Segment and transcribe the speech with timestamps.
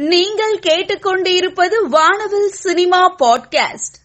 [0.00, 3.96] நீங்கள் கேட்டுக்கொண்டிருப்பது வானவில் சினிமா பாட்காஸ்ட்.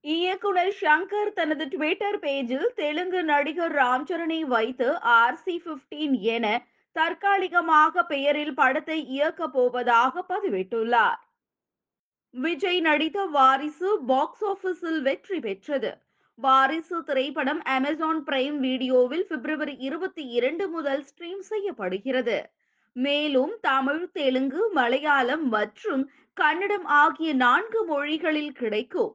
[0.00, 9.04] இயக்குனர் ஷங்கர் தனது ட்விட்டர் பேஜில் தெலுங்கு நடிகர் ராம்சரனை வைத்து ஆர்சி பிப்டீன் என தற்காலிகமாக பெயரில் படத்தை
[9.04, 11.18] இயக்கப் போவதாக பதிவிட்டுள்ளார்.
[12.30, 15.98] விஜய் நடித்த வாரிசு பாக்ஸ் ஆபீஸில் வெற்றி பெற்றது.
[16.34, 22.50] வாரிசு திரைப்படம் அமேசான் பிரைம் வீடியோவில் பிப்ரவரி இருபத்தி இரண்டு முதல் ஸ்ட்ரீம் செய்யப்படுகிறது.
[22.96, 26.02] மேலும் தமிழ் தெலுங்கு மலையாளம் மற்றும்
[26.36, 29.12] கன்னடம் ஆகிய நான்கு மொழிகளில் கிடைக்கும்.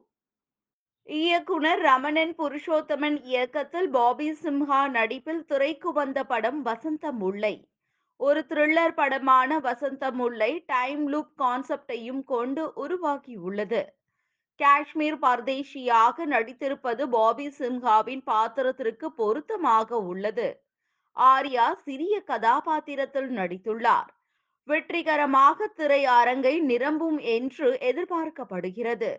[1.08, 7.54] இயக்குனர் ரமணன் புருஷோத்தமன் இயக்கத்தில் பாபி சிம்ஹா நடிப்பில் திரைக்கு வந்த படம் வசந்த முல்லை
[8.20, 13.82] ஒரு த்ரில்லர் படமான வசந்த முல்லை டைம் லூப் கான்செப்டையும் கொண்டு உருவாகியுள்ளது.
[14.60, 20.48] காஷ்மீர் பர்தேசியாக நடித்திருப்பது பாபி சிம்ஹாவின் பாத்திரத்திற்கு பொருத்தமாக உள்ளது.
[21.16, 24.10] ஆர்யா சிறிய கதாபாத்திரத்தில் நடித்துள்ளார்.
[24.68, 29.16] வெற்றிகரமாக திரை அரங்கை நிரம்பும் என்று எதிர்பார்க்கப்படுகிறது.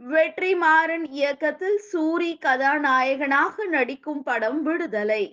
[0.00, 5.24] வெற்றிமாறன் இயக்கத்தில் சூரி கதாநாயகனாக நடிக்கும் படம் விடுதலை.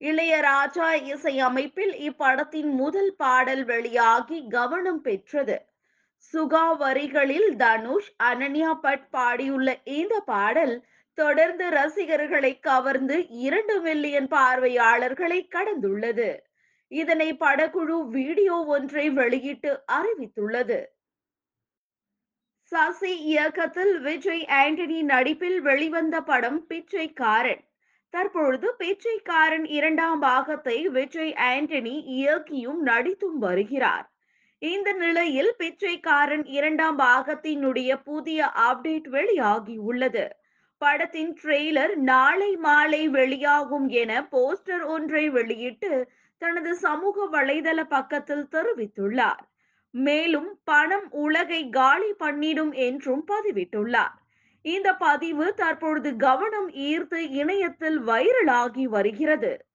[0.00, 5.66] இளையராஜா இசையமைப்பில் இப்படத்தின் முதல் பாடல் வெளியாகி கவனம் பெற்றது.
[6.34, 10.86] சுகா வரிகளில் தனுஷ் அனன்யா பட் பாடியுள்ள இந்த பாடல்
[11.20, 13.16] தொடர்ந்து ரசிகர்களை கவர்ந்து
[13.46, 16.28] இரண்டு மில்லியன் பார்வையாளர்களை கடந்துள்ளது.
[16.92, 20.78] இதனை படக்குழு வீடியோ ஒன்றை வெளியிட்டு அறிவித்துள்ளது.
[22.72, 27.62] சசி இயக்கத்தில் விஜய் ஆண்டனி நடிப்பில் வெளிவந்த படம் பிச்சைக்காரன்.
[28.14, 34.06] தற்பொழுது பிச்சைக்காரன் இரண்டாம் பாகத்தை விஜய் ஆண்டனி இயக்கியும் நடித்தும் வருகிறார்.
[34.62, 40.24] இந்த நிலையில் பிச்சைக்காரன் இரண்டாம் பாகத்தினுடைய புதிய அப்டேட் வெளியாகியுள்ளது
[40.78, 49.42] படத்தின் ட்ரெய்லர் நாளை மாலை வெளியாகும் என போஸ்டர் ஒன்றை வெளியிட்டு தனது சமூக வலைதள பக்கத்தில் தெரிவித்துள்ளார்.
[49.90, 54.16] மேலும் பணம் உலகை காலி பண்ணிடும் என்றும் பதிவிட்டுள்ளார்.
[54.62, 59.67] இந்த பதிவு தற்பொழுது கவனம் ஈர்த்து இணையத்தில் வைரலாகி வருகிறது.